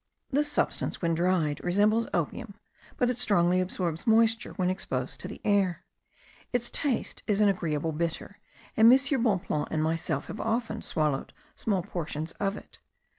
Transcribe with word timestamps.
This 0.31 0.51
substance, 0.51 0.99
when 0.99 1.13
dried, 1.13 1.63
resembles 1.63 2.07
opium; 2.11 2.55
but 2.97 3.11
it 3.11 3.19
strongly 3.19 3.61
absorbs 3.61 4.07
moisture 4.07 4.53
when 4.53 4.71
exposed 4.71 5.19
to 5.19 5.27
the 5.27 5.39
air. 5.45 5.83
Its 6.51 6.71
taste 6.71 7.21
is 7.27 7.39
an 7.39 7.49
agreeable 7.49 7.91
bitter, 7.91 8.39
and 8.75 8.91
M. 8.91 9.23
Bonpland 9.23 9.67
and 9.69 9.83
myself 9.83 10.25
have 10.25 10.41
often 10.41 10.81
swallowed 10.81 11.33
small 11.53 11.83
portions 11.83 12.31
of 12.39 12.57
it. 12.57 12.79